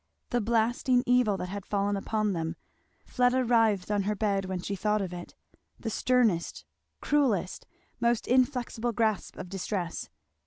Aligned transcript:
The 0.31 0.41
blasting 0.41 1.03
evil 1.05 1.37
that 1.37 1.49
had 1.49 1.63
fallen 1.63 1.95
upon 1.95 2.33
them, 2.33 2.55
Fleda 3.05 3.45
writhed 3.45 3.91
on 3.91 4.01
her 4.01 4.15
bed 4.15 4.45
when 4.45 4.59
she 4.59 4.75
thought 4.75 4.99
of 4.99 5.13
it. 5.13 5.35
The 5.79 5.91
sternest, 5.91 6.65
cruellest, 7.01 7.67
most 7.99 8.25
inflexible, 8.27 8.93
grasp 8.93 9.37
of 9.37 9.47
distress. 9.47 10.09